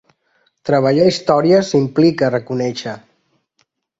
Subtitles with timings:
[0.69, 2.97] Treballar històries implica reconèixer.